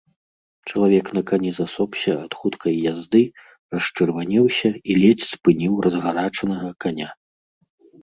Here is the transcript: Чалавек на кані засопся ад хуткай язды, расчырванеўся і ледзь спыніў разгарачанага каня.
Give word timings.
Чалавек 0.69 1.11
на 1.17 1.21
кані 1.31 1.51
засопся 1.57 2.15
ад 2.23 2.31
хуткай 2.39 2.75
язды, 2.89 3.23
расчырванеўся 3.77 4.69
і 4.81 4.99
ледзь 5.05 5.29
спыніў 5.37 5.73
разгарачанага 5.89 6.69
каня. 6.85 7.09